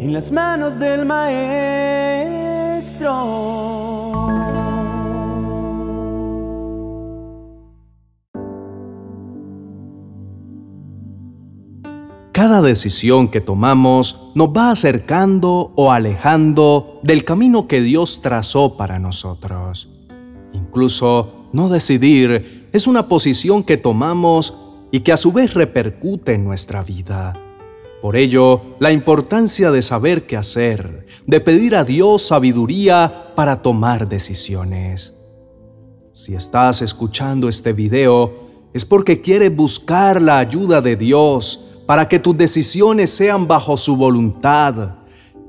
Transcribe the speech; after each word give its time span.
en 0.00 0.14
las 0.14 0.32
manos 0.32 0.78
del 0.78 1.04
Maestro. 1.04 1.50
Cada 12.32 12.62
decisión 12.62 13.28
que 13.28 13.42
tomamos 13.42 14.32
nos 14.34 14.48
va 14.48 14.70
acercando 14.70 15.74
o 15.76 15.92
alejando 15.92 16.98
del 17.02 17.26
camino 17.26 17.68
que 17.68 17.82
Dios 17.82 18.22
trazó 18.22 18.78
para 18.78 18.98
nosotros. 18.98 19.90
Incluso 20.54 21.50
no 21.52 21.68
decidir 21.68 22.70
es 22.72 22.86
una 22.86 23.06
posición 23.06 23.62
que 23.62 23.76
tomamos 23.76 24.56
y 24.90 25.00
que 25.00 25.12
a 25.12 25.18
su 25.18 25.30
vez 25.30 25.52
repercute 25.52 26.32
en 26.32 26.44
nuestra 26.44 26.82
vida. 26.82 27.49
Por 28.00 28.16
ello, 28.16 28.62
la 28.78 28.92
importancia 28.92 29.70
de 29.70 29.82
saber 29.82 30.26
qué 30.26 30.36
hacer, 30.38 31.06
de 31.26 31.40
pedir 31.40 31.76
a 31.76 31.84
Dios 31.84 32.22
sabiduría 32.22 33.32
para 33.34 33.60
tomar 33.60 34.08
decisiones. 34.08 35.14
Si 36.12 36.34
estás 36.34 36.80
escuchando 36.80 37.46
este 37.48 37.74
video, 37.74 38.32
es 38.72 38.86
porque 38.86 39.20
quieres 39.20 39.54
buscar 39.54 40.22
la 40.22 40.38
ayuda 40.38 40.80
de 40.80 40.96
Dios 40.96 41.82
para 41.86 42.08
que 42.08 42.18
tus 42.18 42.36
decisiones 42.36 43.10
sean 43.10 43.46
bajo 43.46 43.76
su 43.76 43.96
voluntad. 43.96 44.96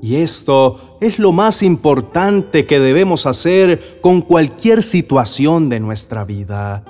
Y 0.02 0.16
esto 0.16 0.98
es 1.00 1.18
lo 1.18 1.32
más 1.32 1.62
importante 1.62 2.66
que 2.66 2.80
debemos 2.80 3.24
hacer 3.24 4.00
con 4.02 4.20
cualquier 4.20 4.82
situación 4.82 5.68
de 5.68 5.80
nuestra 5.80 6.24
vida, 6.24 6.84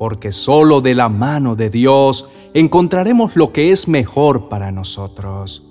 porque 0.00 0.32
solo 0.32 0.80
de 0.80 0.94
la 0.94 1.10
mano 1.10 1.56
de 1.56 1.68
Dios 1.68 2.30
encontraremos 2.54 3.36
lo 3.36 3.52
que 3.52 3.70
es 3.70 3.86
mejor 3.86 4.48
para 4.48 4.72
nosotros. 4.72 5.62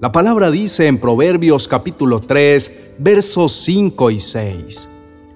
La 0.00 0.12
palabra 0.12 0.52
dice 0.52 0.86
en 0.86 0.98
Proverbios 0.98 1.66
capítulo 1.66 2.20
3, 2.20 2.94
versos 3.00 3.50
5 3.50 4.12
y 4.12 4.20
6, 4.20 4.88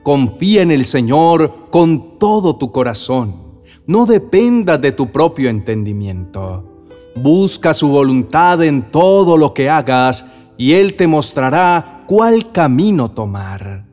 Confía 0.05 0.63
en 0.63 0.71
el 0.71 0.85
Señor 0.85 1.69
con 1.73 2.17
todo 2.21 2.55
tu 2.55 2.71
corazón, 2.71 3.63
no 3.89 4.07
dependa 4.07 4.79
de 4.79 4.93
tu 4.93 5.11
propio 5.11 5.51
entendimiento. 5.51 6.87
Busca 7.17 7.75
su 7.75 7.89
voluntad 7.89 8.63
en 8.63 8.93
todo 8.93 9.37
lo 9.37 9.53
que 9.53 9.69
hagas 9.69 10.25
y 10.57 10.75
Él 10.75 10.95
te 10.95 11.09
mostrará 11.09 12.05
cuál 12.07 12.53
camino 12.53 13.11
tomar. 13.11 13.85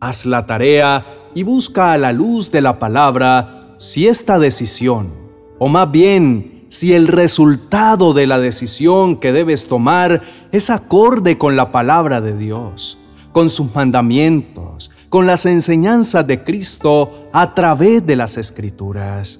Haz 0.00 0.26
la 0.26 0.46
tarea 0.46 1.15
y 1.36 1.42
busca 1.42 1.92
a 1.92 1.98
la 1.98 2.14
luz 2.14 2.50
de 2.50 2.62
la 2.62 2.78
palabra 2.78 3.74
si 3.76 4.08
esta 4.08 4.38
decisión, 4.38 5.12
o 5.58 5.68
más 5.68 5.92
bien 5.92 6.64
si 6.70 6.94
el 6.94 7.08
resultado 7.08 8.14
de 8.14 8.26
la 8.26 8.38
decisión 8.38 9.16
que 9.16 9.32
debes 9.32 9.68
tomar 9.68 10.22
es 10.50 10.70
acorde 10.70 11.36
con 11.36 11.54
la 11.54 11.72
palabra 11.72 12.22
de 12.22 12.34
Dios, 12.34 12.98
con 13.32 13.50
sus 13.50 13.74
mandamientos, 13.74 14.90
con 15.10 15.26
las 15.26 15.44
enseñanzas 15.44 16.26
de 16.26 16.42
Cristo 16.42 17.28
a 17.34 17.54
través 17.54 18.06
de 18.06 18.16
las 18.16 18.38
escrituras. 18.38 19.38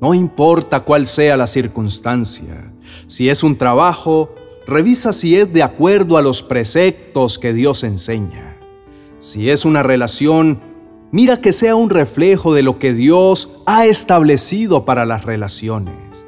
No 0.00 0.14
importa 0.14 0.78
cuál 0.78 1.06
sea 1.06 1.36
la 1.36 1.48
circunstancia. 1.48 2.72
Si 3.08 3.28
es 3.28 3.42
un 3.42 3.58
trabajo, 3.58 4.32
revisa 4.64 5.12
si 5.12 5.34
es 5.34 5.52
de 5.52 5.64
acuerdo 5.64 6.16
a 6.16 6.22
los 6.22 6.40
preceptos 6.40 7.36
que 7.40 7.52
Dios 7.52 7.82
enseña. 7.82 8.58
Si 9.18 9.50
es 9.50 9.64
una 9.64 9.82
relación, 9.82 10.71
mira 11.12 11.36
que 11.36 11.52
sea 11.52 11.76
un 11.76 11.90
reflejo 11.90 12.52
de 12.52 12.62
lo 12.62 12.80
que 12.80 12.92
Dios 12.92 13.62
ha 13.66 13.86
establecido 13.86 14.84
para 14.84 15.06
las 15.06 15.24
relaciones. 15.24 16.26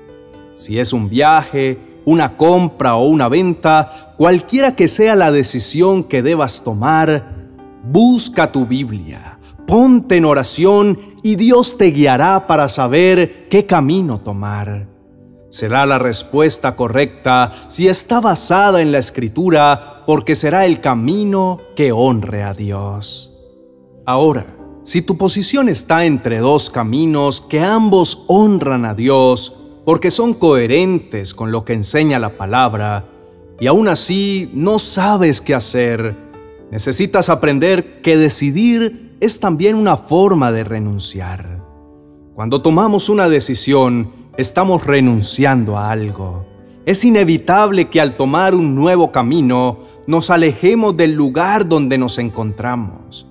Si 0.54 0.78
es 0.78 0.92
un 0.92 1.08
viaje, 1.08 1.78
una 2.04 2.36
compra 2.36 2.94
o 2.94 3.06
una 3.06 3.28
venta, 3.28 4.14
cualquiera 4.16 4.76
que 4.76 4.86
sea 4.86 5.16
la 5.16 5.32
decisión 5.32 6.04
que 6.04 6.22
debas 6.22 6.62
tomar, 6.62 7.48
busca 7.82 8.52
tu 8.52 8.66
Biblia 8.66 9.34
Ponte 9.66 10.16
en 10.16 10.26
oración 10.26 10.98
y 11.22 11.36
Dios 11.36 11.78
te 11.78 11.86
guiará 11.86 12.46
para 12.46 12.68
saber 12.68 13.48
qué 13.48 13.64
camino 13.64 14.20
tomar. 14.20 14.88
Será 15.48 15.86
la 15.86 15.98
respuesta 15.98 16.76
correcta 16.76 17.52
si 17.68 17.88
está 17.88 18.20
basada 18.20 18.82
en 18.82 18.92
la 18.92 18.98
escritura, 18.98 20.02
porque 20.06 20.34
será 20.34 20.66
el 20.66 20.80
camino 20.80 21.60
que 21.76 21.92
honre 21.92 22.42
a 22.42 22.52
Dios. 22.52 23.32
Ahora, 24.04 24.46
si 24.84 25.00
tu 25.00 25.16
posición 25.16 25.70
está 25.70 26.04
entre 26.04 26.38
dos 26.40 26.68
caminos 26.68 27.40
que 27.40 27.60
ambos 27.60 28.24
honran 28.28 28.84
a 28.84 28.94
Dios, 28.94 29.56
porque 29.86 30.10
son 30.10 30.34
coherentes 30.34 31.34
con 31.34 31.50
lo 31.50 31.64
que 31.64 31.72
enseña 31.72 32.18
la 32.18 32.36
palabra, 32.36 33.06
y 33.58 33.66
aún 33.66 33.88
así 33.88 34.50
no 34.52 34.78
sabes 34.78 35.40
qué 35.40 35.54
hacer, 35.54 36.14
necesitas 36.70 37.30
aprender 37.30 38.02
que 38.02 38.18
decidir 38.18 39.16
es 39.20 39.40
también 39.40 39.74
una 39.74 39.96
forma 39.96 40.52
de 40.52 40.64
renunciar. 40.64 41.62
Cuando 42.34 42.60
tomamos 42.60 43.08
una 43.08 43.30
decisión, 43.30 44.12
estamos 44.36 44.84
renunciando 44.84 45.78
a 45.78 45.90
algo. 45.90 46.44
Es 46.84 47.06
inevitable 47.06 47.88
que 47.88 48.02
al 48.02 48.18
tomar 48.18 48.54
un 48.54 48.74
nuevo 48.74 49.10
camino, 49.10 49.78
nos 50.06 50.28
alejemos 50.28 50.94
del 50.94 51.12
lugar 51.12 51.66
donde 51.66 51.96
nos 51.96 52.18
encontramos. 52.18 53.26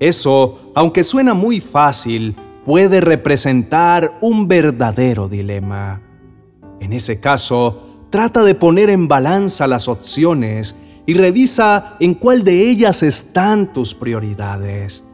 Eso, 0.00 0.72
aunque 0.74 1.02
suena 1.02 1.34
muy 1.34 1.60
fácil, 1.60 2.36
puede 2.64 3.00
representar 3.00 4.18
un 4.20 4.46
verdadero 4.46 5.28
dilema. 5.28 6.00
En 6.80 6.92
ese 6.92 7.18
caso, 7.18 8.04
trata 8.10 8.42
de 8.42 8.54
poner 8.54 8.90
en 8.90 9.08
balanza 9.08 9.66
las 9.66 9.88
opciones 9.88 10.76
y 11.06 11.14
revisa 11.14 11.96
en 11.98 12.14
cuál 12.14 12.44
de 12.44 12.68
ellas 12.68 13.02
están 13.02 13.72
tus 13.72 13.94
prioridades. 13.94 15.04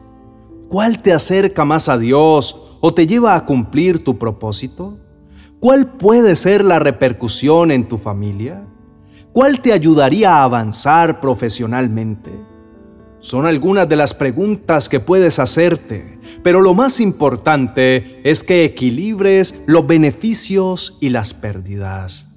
¿Cuál 0.69 1.01
te 1.01 1.13
acerca 1.13 1.65
más 1.65 1.89
a 1.89 1.97
Dios 1.97 2.77
o 2.81 2.93
te 2.93 3.07
lleva 3.07 3.35
a 3.35 3.45
cumplir 3.45 4.03
tu 4.03 4.17
propósito? 4.17 4.99
¿Cuál 5.59 5.93
puede 5.93 6.35
ser 6.35 6.63
la 6.63 6.79
repercusión 6.79 7.71
en 7.71 7.87
tu 7.87 7.97
familia? 7.97 8.67
¿Cuál 9.31 9.61
te 9.61 9.73
ayudaría 9.73 10.35
a 10.35 10.43
avanzar 10.43 11.21
profesionalmente? 11.21 12.31
Son 13.25 13.47
algunas 13.47 13.89
de 13.89 13.95
las 13.95 14.13
preguntas 14.13 14.87
que 14.87 14.99
puedes 14.99 15.39
hacerte, 15.39 16.19
pero 16.43 16.61
lo 16.61 16.75
más 16.75 16.99
importante 16.99 18.21
es 18.23 18.43
que 18.43 18.63
equilibres 18.63 19.63
los 19.65 19.87
beneficios 19.87 20.95
y 21.01 21.09
las 21.09 21.33
pérdidas. 21.33 22.27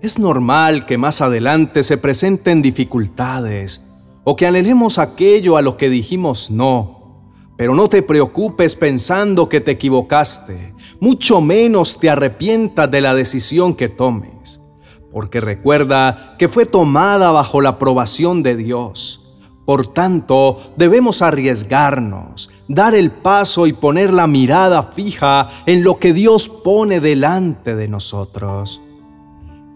Es 0.00 0.18
normal 0.18 0.86
que 0.86 0.96
más 0.96 1.20
adelante 1.20 1.82
se 1.82 1.98
presenten 1.98 2.62
dificultades 2.62 3.82
o 4.24 4.34
que 4.34 4.46
anhelemos 4.46 4.98
aquello 4.98 5.58
a 5.58 5.62
lo 5.62 5.76
que 5.76 5.90
dijimos 5.90 6.50
no 6.50 7.02
pero 7.58 7.74
no 7.74 7.88
te 7.88 8.02
preocupes 8.02 8.76
pensando 8.76 9.48
que 9.48 9.60
te 9.60 9.72
equivocaste, 9.72 10.74
mucho 11.00 11.42
menos 11.42 12.00
te 12.00 12.08
arrepientas 12.10 12.90
de 12.90 13.00
la 13.00 13.14
decisión 13.14 13.74
que 13.74 13.88
tomes, 13.88 14.60
porque 15.12 15.40
recuerda 15.40 16.34
que 16.36 16.48
fue 16.48 16.66
tomada 16.66 17.30
bajo 17.30 17.60
la 17.60 17.68
aprobación 17.68 18.42
de 18.42 18.56
Dios. 18.56 19.23
Por 19.64 19.86
tanto, 19.88 20.74
debemos 20.76 21.22
arriesgarnos, 21.22 22.50
dar 22.68 22.94
el 22.94 23.10
paso 23.10 23.66
y 23.66 23.72
poner 23.72 24.12
la 24.12 24.26
mirada 24.26 24.82
fija 24.82 25.48
en 25.66 25.82
lo 25.82 25.98
que 25.98 26.12
Dios 26.12 26.48
pone 26.48 27.00
delante 27.00 27.74
de 27.74 27.88
nosotros. 27.88 28.82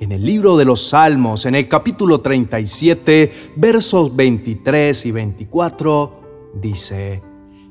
En 0.00 0.12
el 0.12 0.24
libro 0.24 0.56
de 0.56 0.64
los 0.64 0.88
Salmos, 0.88 1.46
en 1.46 1.54
el 1.54 1.68
capítulo 1.68 2.20
37, 2.20 3.52
versos 3.56 4.14
23 4.14 5.06
y 5.06 5.10
24, 5.10 6.20
dice, 6.54 7.22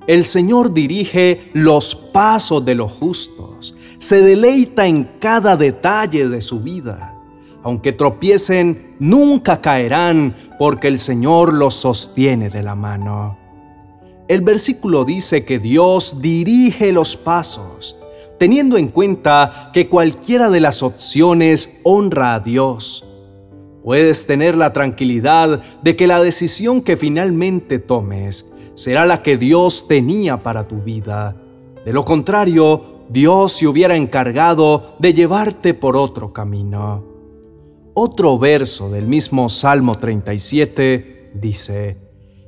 el 0.07 0.25
Señor 0.25 0.73
dirige 0.73 1.51
los 1.53 1.93
pasos 1.93 2.65
de 2.65 2.75
los 2.75 2.93
justos, 2.93 3.75
se 3.99 4.21
deleita 4.21 4.87
en 4.87 5.11
cada 5.19 5.57
detalle 5.57 6.29
de 6.29 6.41
su 6.41 6.61
vida. 6.61 7.13
Aunque 7.63 7.91
tropiecen, 7.91 8.86
nunca 8.99 9.61
caerán, 9.61 10.35
porque 10.57 10.87
el 10.87 10.99
Señor 10.99 11.53
los 11.53 11.75
sostiene 11.75 12.49
de 12.49 12.63
la 12.63 12.75
mano. 12.75 13.37
El 14.27 14.41
versículo 14.41 15.05
dice 15.05 15.45
que 15.45 15.57
Dios 15.57 16.21
dirige 16.21 16.91
los 16.91 17.15
pasos, 17.15 17.97
teniendo 18.37 18.77
en 18.77 18.89
cuenta 18.89 19.71
que 19.73 19.87
cualquiera 19.87 20.49
de 20.49 20.59
las 20.59 20.83
opciones 20.83 21.79
honra 21.83 22.33
a 22.33 22.39
Dios. 22.39 23.05
Puedes 23.83 24.27
tener 24.27 24.57
la 24.57 24.73
tranquilidad 24.73 25.61
de 25.81 25.95
que 25.95 26.07
la 26.07 26.21
decisión 26.21 26.81
que 26.81 26.97
finalmente 26.97 27.79
tomes 27.79 28.45
será 28.73 29.05
la 29.05 29.23
que 29.23 29.37
Dios 29.37 29.87
tenía 29.87 30.37
para 30.37 30.67
tu 30.67 30.81
vida. 30.81 31.35
De 31.85 31.93
lo 31.93 32.03
contrario, 32.03 33.05
Dios 33.09 33.53
se 33.53 33.65
hubiera 33.65 33.95
encargado 33.95 34.97
de 34.99 35.13
llevarte 35.13 35.73
por 35.73 35.95
otro 35.95 36.33
camino. 36.33 37.16
Otro 37.99 38.37
verso 38.37 38.91
del 38.91 39.07
mismo 39.07 39.49
Salmo 39.49 39.95
37 39.95 41.31
dice, 41.33 41.97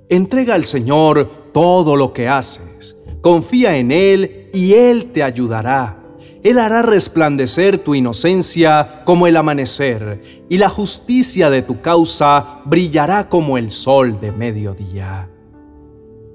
Entrega 0.07 0.53
al 0.53 0.63
Señor 0.63 1.49
todo 1.51 1.95
lo 1.95 2.13
que 2.13 2.27
haces, 2.27 2.95
confía 3.21 3.75
en 3.77 3.91
Él 3.91 4.51
y 4.53 4.73
Él 4.73 5.05
te 5.11 5.23
ayudará. 5.23 6.03
Él 6.43 6.59
hará 6.59 6.83
resplandecer 6.83 7.79
tu 7.79 7.95
inocencia 7.95 9.01
como 9.05 9.25
el 9.25 9.35
amanecer, 9.35 10.43
y 10.49 10.59
la 10.59 10.69
justicia 10.69 11.49
de 11.49 11.63
tu 11.63 11.81
causa 11.81 12.61
brillará 12.65 13.27
como 13.27 13.57
el 13.57 13.71
sol 13.71 14.19
de 14.21 14.31
mediodía. 14.31 15.31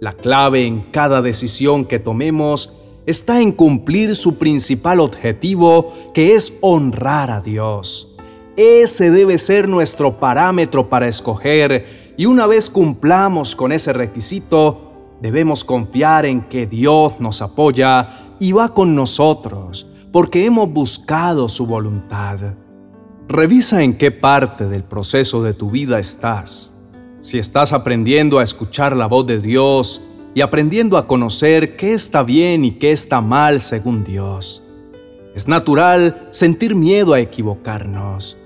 La 0.00 0.14
clave 0.14 0.66
en 0.66 0.90
cada 0.90 1.22
decisión 1.22 1.84
que 1.84 2.00
tomemos 2.00 2.72
está 3.06 3.40
en 3.40 3.52
cumplir 3.52 4.16
su 4.16 4.38
principal 4.38 4.98
objetivo, 4.98 5.94
que 6.12 6.34
es 6.34 6.58
honrar 6.62 7.30
a 7.30 7.40
Dios. 7.40 8.13
Ese 8.56 9.10
debe 9.10 9.38
ser 9.38 9.68
nuestro 9.68 10.18
parámetro 10.18 10.88
para 10.88 11.08
escoger, 11.08 12.14
y 12.16 12.26
una 12.26 12.46
vez 12.46 12.70
cumplamos 12.70 13.56
con 13.56 13.72
ese 13.72 13.92
requisito, 13.92 15.16
debemos 15.20 15.64
confiar 15.64 16.26
en 16.26 16.42
que 16.42 16.66
Dios 16.66 17.14
nos 17.18 17.42
apoya 17.42 18.36
y 18.38 18.52
va 18.52 18.72
con 18.74 18.94
nosotros 18.94 19.88
porque 20.14 20.46
hemos 20.46 20.72
buscado 20.72 21.48
su 21.48 21.66
voluntad. 21.66 22.38
Revisa 23.26 23.82
en 23.82 23.98
qué 23.98 24.12
parte 24.12 24.68
del 24.68 24.84
proceso 24.84 25.42
de 25.42 25.54
tu 25.54 25.72
vida 25.72 25.98
estás. 25.98 26.72
Si 27.20 27.40
estás 27.40 27.72
aprendiendo 27.72 28.38
a 28.38 28.44
escuchar 28.44 28.94
la 28.94 29.08
voz 29.08 29.26
de 29.26 29.40
Dios 29.40 30.02
y 30.32 30.40
aprendiendo 30.40 30.98
a 30.98 31.08
conocer 31.08 31.74
qué 31.74 31.94
está 31.94 32.22
bien 32.22 32.64
y 32.64 32.72
qué 32.72 32.92
está 32.92 33.20
mal 33.20 33.60
según 33.60 34.04
Dios. 34.04 34.62
Es 35.34 35.48
natural 35.48 36.28
sentir 36.30 36.76
miedo 36.76 37.12
a 37.12 37.18
equivocarnos. 37.18 38.36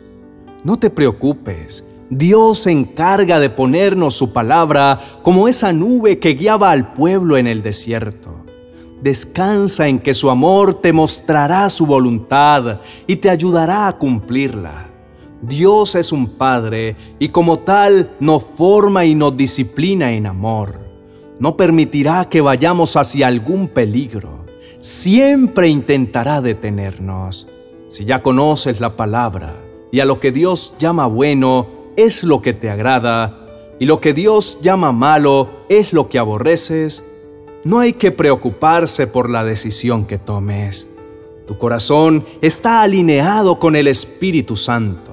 No 0.65 0.77
te 0.77 0.91
preocupes, 0.91 1.85
Dios 2.11 2.61
se 2.61 2.73
encarga 2.73 3.39
de 3.39 3.49
ponernos 3.49 4.15
su 4.15 4.33
palabra 4.33 4.99
como 5.23 5.47
esa 5.47 5.73
nube 5.73 6.19
que 6.19 6.35
guiaba 6.35 6.73
al 6.73 6.95
pueblo 6.95 7.37
en 7.37 7.47
el 7.47 7.63
desierto. 7.63 8.45
Descansa 9.03 9.87
en 9.87 10.01
que 10.01 10.15
su 10.15 10.31
amor 10.31 10.75
te 10.75 10.93
mostrará 10.93 11.71
su 11.71 11.87
voluntad 11.87 12.81
y 13.07 13.17
te 13.17 13.31
ayudará 13.31 13.87
a 13.87 13.99
cumplirla. 13.99 14.89
Dios 15.43 15.95
es 15.95 16.11
un 16.11 16.27
Padre 16.27 16.97
y 17.21 17.29
como 17.29 17.61
tal 17.61 18.11
nos 18.19 18.43
forma 18.43 19.05
y 19.05 19.15
nos 19.15 19.37
disciplina 19.37 20.13
en 20.13 20.27
amor. 20.27 20.81
No 21.39 21.57
permitirá 21.57 22.29
que 22.29 22.41
vayamos 22.41 22.97
hacia 22.97 23.29
algún 23.29 23.69
peligro. 23.69 24.45
Siempre 24.81 25.69
intentará 25.69 26.41
detenernos. 26.41 27.47
Si 27.87 28.05
ya 28.05 28.23
conoces 28.23 28.81
la 28.81 28.97
palabra 28.97 29.68
y 29.91 30.01
a 30.01 30.05
lo 30.05 30.21
que 30.21 30.33
Dios 30.33 30.75
llama 30.79 31.07
bueno 31.07 31.67
es 31.97 32.25
lo 32.25 32.43
que 32.43 32.53
te 32.53 32.71
agrada 32.71 33.47
y 33.79 33.85
lo 33.85 34.01
que 34.01 34.13
Dios 34.13 34.59
llama 34.61 34.93
malo 34.93 35.49
es 35.69 35.93
lo 35.93 36.09
que 36.09 36.19
aborreces, 36.19 37.05
no 37.65 37.81
hay 37.81 37.93
que 37.93 38.11
preocuparse 38.11 39.07
por 39.07 39.31
la 39.31 39.45
decisión 39.45 40.05
que 40.05 40.19
tomes. 40.19 40.89
Tu 41.47 41.57
corazón 41.59 42.25
está 42.41 42.83
alineado 42.83 43.59
con 43.59 43.77
el 43.77 43.87
Espíritu 43.87 44.57
Santo. 44.57 45.13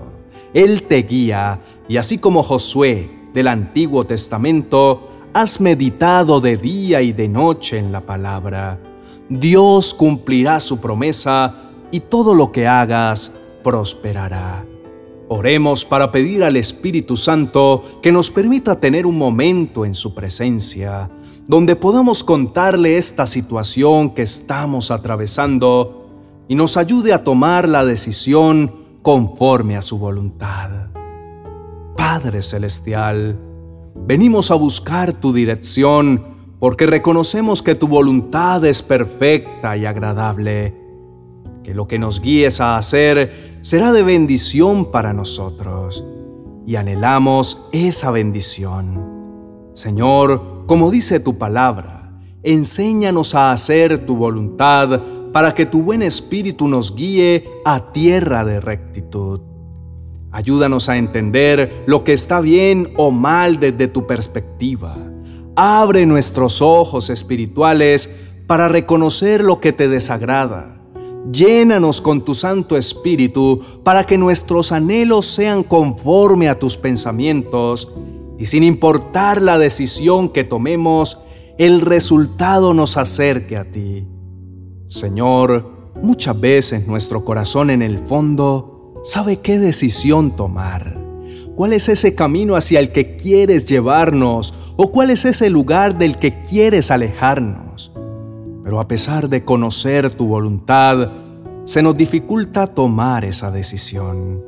Él 0.53 0.83
te 0.83 1.03
guía 1.03 1.61
y 1.87 1.97
así 1.97 2.17
como 2.17 2.43
Josué 2.43 3.09
del 3.35 3.49
Antiguo 3.49 4.05
Testamento, 4.05 5.09
has 5.33 5.59
meditado 5.59 6.39
de 6.39 6.55
día 6.55 7.01
y 7.01 7.11
de 7.11 7.27
noche 7.27 7.77
en 7.77 7.91
la 7.91 7.99
palabra. 7.99 8.79
Dios 9.27 9.93
cumplirá 9.93 10.61
su 10.61 10.79
promesa 10.79 11.71
y 11.91 11.99
todo 11.99 12.33
lo 12.33 12.53
que 12.53 12.65
hagas 12.65 13.33
prosperará. 13.65 14.63
Oremos 15.27 15.85
para 15.85 16.11
pedir 16.11 16.43
al 16.43 16.55
Espíritu 16.55 17.15
Santo 17.15 17.99
que 18.03 18.11
nos 18.11 18.29
permita 18.29 18.79
tener 18.79 19.07
un 19.07 19.17
momento 19.17 19.85
en 19.85 19.95
su 19.95 20.13
presencia 20.13 21.09
donde 21.47 21.75
podamos 21.75 22.23
contarle 22.23 22.99
esta 22.99 23.25
situación 23.25 24.11
que 24.11 24.21
estamos 24.21 24.91
atravesando 24.91 26.05
y 26.47 26.53
nos 26.53 26.77
ayude 26.77 27.11
a 27.11 27.23
tomar 27.23 27.67
la 27.67 27.83
decisión 27.83 28.71
conforme 29.01 29.77
a 29.77 29.81
su 29.81 29.97
voluntad. 29.97 30.69
Padre 31.97 32.43
Celestial, 32.43 33.39
venimos 33.95 34.51
a 34.51 34.55
buscar 34.55 35.13
tu 35.13 35.33
dirección 35.33 36.35
porque 36.59 36.85
reconocemos 36.85 37.63
que 37.63 37.73
tu 37.73 37.87
voluntad 37.87 38.63
es 38.63 38.83
perfecta 38.83 39.75
y 39.75 39.85
agradable, 39.85 40.75
que 41.63 41.73
lo 41.73 41.87
que 41.87 41.99
nos 41.99 42.21
guíes 42.21 42.61
a 42.61 42.77
hacer 42.77 43.54
será 43.65 43.91
de 43.91 44.03
bendición 44.03 44.91
para 44.91 45.11
nosotros 45.11 46.05
y 46.67 46.75
anhelamos 46.75 47.67
esa 47.71 48.11
bendición. 48.11 49.71
Señor, 49.73 50.67
como 50.67 50.91
dice 50.91 51.19
tu 51.19 51.39
palabra, 51.39 52.11
enséñanos 52.43 53.33
a 53.33 53.51
hacer 53.51 54.05
tu 54.05 54.17
voluntad 54.17 55.01
para 55.33 55.55
que 55.55 55.65
tu 55.65 55.81
buen 55.81 56.03
espíritu 56.03 56.67
nos 56.67 56.95
guíe 56.95 57.49
a 57.65 57.91
tierra 57.91 58.45
de 58.45 58.59
rectitud. 58.59 59.41
Ayúdanos 60.31 60.87
a 60.87 60.97
entender 60.97 61.85
lo 61.87 62.03
que 62.03 62.13
está 62.13 62.41
bien 62.41 62.93
o 62.97 63.09
mal 63.09 63.59
desde 63.59 63.87
tu 63.87 64.05
perspectiva. 64.05 64.95
Abre 65.55 66.05
nuestros 66.05 66.61
ojos 66.61 67.09
espirituales 67.09 68.13
para 68.45 68.67
reconocer 68.67 69.43
lo 69.43 69.59
que 69.59 69.73
te 69.73 69.87
desagrada. 69.87 70.74
Llénanos 71.31 72.01
con 72.01 72.23
tu 72.23 72.33
Santo 72.33 72.77
Espíritu 72.77 73.61
para 73.83 74.05
que 74.05 74.17
nuestros 74.17 74.71
anhelos 74.71 75.25
sean 75.25 75.63
conforme 75.63 76.49
a 76.49 76.59
tus 76.59 76.77
pensamientos 76.77 77.91
y 78.37 78.45
sin 78.45 78.63
importar 78.63 79.41
la 79.41 79.57
decisión 79.57 80.29
que 80.29 80.43
tomemos, 80.43 81.19
el 81.57 81.81
resultado 81.81 82.73
nos 82.73 82.97
acerque 82.97 83.57
a 83.57 83.71
ti. 83.71 84.05
Señor, 84.87 85.93
muchas 86.01 86.39
veces 86.39 86.87
nuestro 86.87 87.23
corazón 87.25 87.69
en 87.69 87.81
el 87.81 87.99
fondo 87.99 89.01
sabe 89.03 89.37
qué 89.37 89.57
decisión 89.57 90.35
tomar. 90.35 91.01
¿Cuál 91.55 91.73
es 91.73 91.87
ese 91.87 92.13
camino 92.13 92.55
hacia 92.55 92.79
el 92.79 92.91
que 92.91 93.15
quieres 93.15 93.65
llevarnos 93.65 94.53
o 94.75 94.91
cuál 94.91 95.09
es 95.09 95.23
ese 95.23 95.49
lugar 95.49 95.97
del 95.97 96.17
que 96.17 96.41
quieres 96.41 96.91
alejarnos? 96.91 97.93
Pero 98.65 98.79
a 98.79 98.87
pesar 98.87 99.29
de 99.29 99.45
conocer 99.45 100.09
tu 100.15 100.25
voluntad, 100.25 101.11
se 101.65 101.83
nos 101.83 101.95
dificulta 101.95 102.65
tomar 102.65 103.23
esa 103.23 103.51
decisión. 103.51 104.43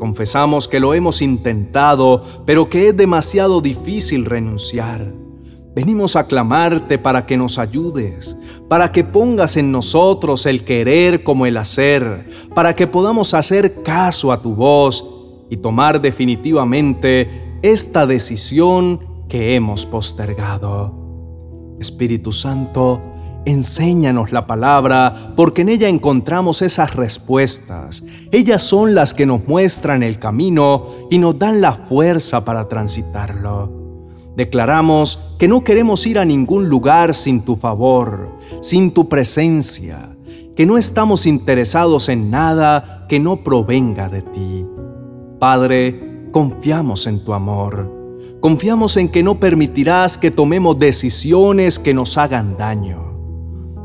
Confesamos 0.00 0.66
que 0.66 0.80
lo 0.80 0.94
hemos 0.94 1.22
intentado, 1.22 2.22
pero 2.44 2.68
que 2.68 2.88
es 2.88 2.96
demasiado 2.96 3.60
difícil 3.60 4.24
renunciar. 4.24 5.14
Venimos 5.76 6.16
a 6.16 6.26
clamarte 6.26 6.98
para 6.98 7.24
que 7.24 7.36
nos 7.36 7.60
ayudes, 7.60 8.36
para 8.68 8.90
que 8.90 9.04
pongas 9.04 9.56
en 9.56 9.70
nosotros 9.70 10.44
el 10.46 10.64
querer 10.64 11.22
como 11.22 11.46
el 11.46 11.56
hacer, 11.56 12.28
para 12.52 12.74
que 12.74 12.88
podamos 12.88 13.32
hacer 13.32 13.84
caso 13.84 14.32
a 14.32 14.42
tu 14.42 14.56
voz 14.56 15.08
y 15.50 15.58
tomar 15.58 16.00
definitivamente 16.02 17.60
esta 17.62 18.08
decisión 18.08 19.26
que 19.28 19.54
hemos 19.54 19.86
postergado. 19.86 21.76
Espíritu 21.78 22.32
Santo, 22.32 23.00
Enséñanos 23.46 24.32
la 24.32 24.48
palabra, 24.48 25.32
porque 25.36 25.62
en 25.62 25.68
ella 25.68 25.88
encontramos 25.88 26.62
esas 26.62 26.96
respuestas. 26.96 28.02
Ellas 28.32 28.60
son 28.60 28.96
las 28.96 29.14
que 29.14 29.24
nos 29.24 29.46
muestran 29.46 30.02
el 30.02 30.18
camino 30.18 30.88
y 31.12 31.18
nos 31.18 31.38
dan 31.38 31.60
la 31.60 31.74
fuerza 31.74 32.44
para 32.44 32.66
transitarlo. 32.66 33.70
Declaramos 34.36 35.36
que 35.38 35.46
no 35.46 35.62
queremos 35.62 36.04
ir 36.08 36.18
a 36.18 36.24
ningún 36.24 36.68
lugar 36.68 37.14
sin 37.14 37.42
tu 37.42 37.54
favor, 37.54 38.36
sin 38.62 38.90
tu 38.90 39.08
presencia, 39.08 40.10
que 40.56 40.66
no 40.66 40.76
estamos 40.76 41.24
interesados 41.24 42.08
en 42.08 42.32
nada 42.32 43.06
que 43.08 43.20
no 43.20 43.44
provenga 43.44 44.08
de 44.08 44.22
ti. 44.22 44.66
Padre, 45.38 46.28
confiamos 46.32 47.06
en 47.06 47.24
tu 47.24 47.32
amor. 47.32 47.94
Confiamos 48.40 48.96
en 48.96 49.08
que 49.08 49.22
no 49.22 49.38
permitirás 49.38 50.18
que 50.18 50.32
tomemos 50.32 50.76
decisiones 50.80 51.78
que 51.78 51.94
nos 51.94 52.18
hagan 52.18 52.56
daño. 52.56 53.15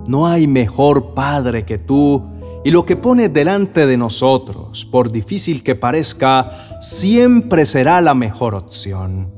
No 0.07 0.27
hay 0.27 0.47
mejor 0.47 1.13
Padre 1.13 1.65
que 1.65 1.77
tú, 1.77 2.23
y 2.63 2.71
lo 2.71 2.85
que 2.85 2.95
pones 2.95 3.33
delante 3.33 3.85
de 3.87 3.97
nosotros, 3.97 4.85
por 4.85 5.11
difícil 5.11 5.63
que 5.63 5.75
parezca, 5.75 6.77
siempre 6.79 7.65
será 7.65 8.01
la 8.01 8.13
mejor 8.13 8.53
opción. 8.53 9.31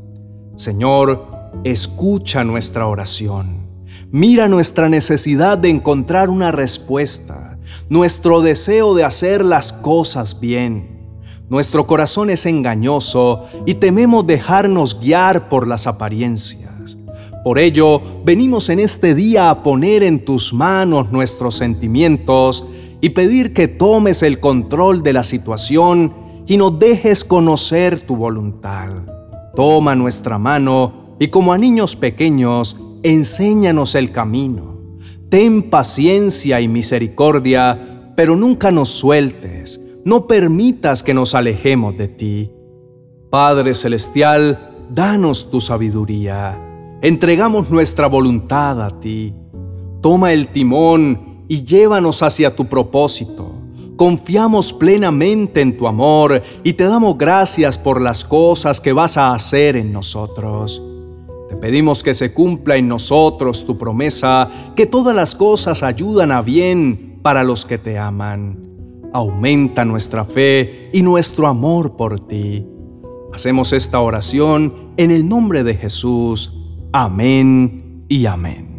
Señor, 0.56 1.26
escucha 1.64 2.44
nuestra 2.44 2.88
oración. 2.88 3.64
Mira 4.12 4.48
nuestra 4.48 4.90
necesidad 4.90 5.58
de 5.58 5.70
encontrar 5.70 6.30
una 6.30 6.52
respuesta, 6.52 7.58
nuestro 7.90 8.42
deseo 8.42 8.94
de 8.94 9.04
hacer 9.06 9.44
las 9.44 9.74
cosas 9.74 10.40
bien. 10.40 10.94
Nuestro 11.50 11.88
corazón 11.88 12.30
es 12.30 12.46
engañoso 12.46 13.48
y 13.66 13.76
tememos 13.76 14.28
dejarnos 14.28 15.00
guiar 15.00 15.50
por 15.50 15.68
las 15.68 15.88
apariencias. 15.88 16.73
Por 17.44 17.60
ello, 17.60 18.02
venimos 18.24 18.70
en 18.70 18.80
este 18.80 19.16
día 19.16 19.50
a 19.50 19.64
poner 19.64 20.04
en 20.04 20.24
tus 20.24 20.54
manos 20.54 21.12
nuestros 21.12 21.56
sentimientos 21.56 22.66
y 23.02 23.10
pedir 23.10 23.54
que 23.54 23.68
tomes 23.68 24.24
el 24.24 24.40
control 24.40 25.04
de 25.04 25.14
la 25.14 25.24
situación 25.24 26.14
y 26.48 26.58
nos 26.58 26.80
dejes 26.80 27.24
conocer 27.24 28.00
tu 28.02 28.16
voluntad. 28.16 28.92
Toma 29.56 29.96
nuestra 29.96 30.38
mano 30.38 31.16
y 31.20 31.28
como 31.28 31.54
a 31.54 31.58
niños 31.58 31.96
pequeños, 31.96 32.80
enséñanos 33.04 33.96
el 33.96 34.12
camino. 34.12 34.80
Ten 35.30 35.70
paciencia 35.70 36.62
y 36.62 36.68
misericordia 36.68 37.94
pero 38.16 38.36
nunca 38.36 38.72
nos 38.72 38.90
sueltes, 38.90 39.82
no 40.04 40.28
permitas 40.28 41.04
que 41.04 41.14
nos 41.14 41.36
alejemos 41.36 41.98
de 41.98 42.08
ti. 42.08 42.52
Padre 43.30 43.74
Celestial, 43.74 44.86
danos 44.90 45.50
tu 45.50 45.60
sabiduría, 45.60 46.73
entregamos 47.04 47.70
nuestra 47.70 48.08
voluntad 48.08 48.82
a 48.82 49.00
ti. 49.02 49.36
Toma 50.02 50.32
el 50.32 50.48
timón 50.48 51.44
y 51.50 51.64
llévanos 51.64 52.24
hacia 52.24 52.56
tu 52.56 52.66
propósito. 52.66 53.52
Confiamos 53.98 54.72
plenamente 54.72 55.60
en 55.60 55.76
tu 55.76 55.86
amor 55.86 56.42
y 56.64 56.74
te 56.74 56.86
damos 56.86 57.18
gracias 57.18 57.78
por 57.78 58.00
las 58.00 58.24
cosas 58.24 58.80
que 58.80 58.94
vas 58.94 59.18
a 59.18 59.34
hacer 59.34 59.76
en 59.76 59.92
nosotros. 59.92 60.82
Te 61.50 61.58
pedimos 61.58 62.04
que 62.04 62.14
se 62.14 62.34
cumpla 62.34 62.78
en 62.78 62.88
nosotros 62.88 63.66
tu 63.66 63.78
promesa, 63.78 64.50
que 64.74 64.86
todas 64.86 65.14
las 65.14 65.36
cosas 65.36 65.84
ayudan 65.84 66.32
a 66.32 66.42
bien 66.42 67.20
para 67.22 67.44
los 67.44 67.66
que 67.66 67.78
te 67.78 68.00
aman. 68.00 68.64
Aumenta 69.14 69.84
nuestra 69.84 70.24
fe 70.24 70.90
y 70.94 71.02
nuestro 71.02 71.48
amor 71.48 71.98
por 71.98 72.22
ti. 72.22 72.66
Hacemos 73.34 73.74
esta 73.74 74.00
oración 74.00 74.94
en 74.96 75.12
el 75.12 75.28
nombre 75.28 75.66
de 75.66 75.76
Jesús. 75.76 76.63
Amén 76.96 78.06
y 78.08 78.28
amén. 78.28 78.73